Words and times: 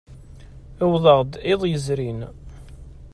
Uwḍeɣ-d 0.85 1.31
iḍ 1.51 1.61
yezrin. 1.71 2.19